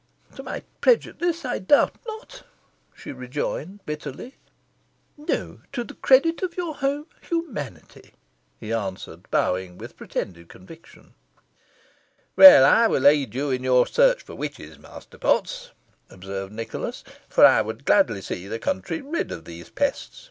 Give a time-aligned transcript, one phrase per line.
[0.35, 2.41] "To my prejudice, I doubt not,"
[2.95, 4.33] she rejoined, bitterly.
[5.15, 6.75] "No, to the credit of your
[7.21, 8.15] humanity,"
[8.59, 11.13] he answered, bowing, with pretended conviction.
[12.35, 15.69] "Well, I will aid you in your search for witches, Master Potts,"
[16.09, 20.19] observed Nicholas; "for I would gladly see the country rid of these pests.